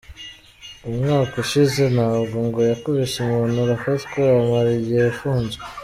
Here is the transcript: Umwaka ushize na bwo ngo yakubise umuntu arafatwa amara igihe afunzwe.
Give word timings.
Umwaka 0.89 1.33
ushize 1.43 1.83
na 1.95 2.05
bwo 2.25 2.39
ngo 2.47 2.59
yakubise 2.69 3.15
umuntu 3.25 3.57
arafatwa 3.65 4.21
amara 4.39 4.69
igihe 4.79 5.03
afunzwe. 5.13 5.63